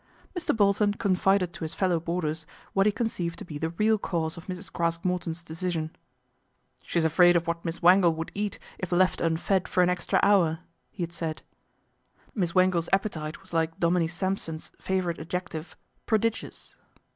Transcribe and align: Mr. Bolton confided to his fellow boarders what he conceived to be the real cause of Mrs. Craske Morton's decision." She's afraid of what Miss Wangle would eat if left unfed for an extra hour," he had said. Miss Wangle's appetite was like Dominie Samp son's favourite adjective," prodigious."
Mr. 0.35 0.57
Bolton 0.57 0.95
confided 0.95 1.53
to 1.53 1.63
his 1.63 1.75
fellow 1.75 1.99
boarders 1.99 2.47
what 2.73 2.87
he 2.87 2.91
conceived 2.91 3.37
to 3.37 3.45
be 3.45 3.59
the 3.59 3.69
real 3.69 3.99
cause 3.99 4.35
of 4.35 4.47
Mrs. 4.47 4.73
Craske 4.73 5.05
Morton's 5.05 5.43
decision." 5.43 5.95
She's 6.83 7.05
afraid 7.05 7.35
of 7.35 7.45
what 7.45 7.63
Miss 7.63 7.83
Wangle 7.83 8.15
would 8.15 8.31
eat 8.33 8.57
if 8.79 8.91
left 8.91 9.21
unfed 9.21 9.67
for 9.67 9.83
an 9.83 9.89
extra 9.91 10.19
hour," 10.23 10.61
he 10.89 11.03
had 11.03 11.13
said. 11.13 11.43
Miss 12.33 12.55
Wangle's 12.55 12.89
appetite 12.91 13.41
was 13.41 13.53
like 13.53 13.79
Dominie 13.79 14.07
Samp 14.07 14.39
son's 14.39 14.71
favourite 14.79 15.19
adjective," 15.19 15.75
prodigious." 16.07 16.75